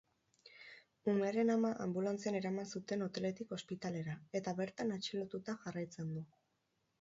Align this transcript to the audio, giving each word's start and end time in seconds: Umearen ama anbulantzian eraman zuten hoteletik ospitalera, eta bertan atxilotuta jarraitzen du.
Umearen 1.11 1.51
ama 1.55 1.69
anbulantzian 1.85 2.37
eraman 2.39 2.69
zuten 2.79 3.03
hoteletik 3.09 3.53
ospitalera, 3.59 4.17
eta 4.41 4.55
bertan 4.63 4.97
atxilotuta 4.97 5.57
jarraitzen 5.67 6.11
du. 6.17 6.27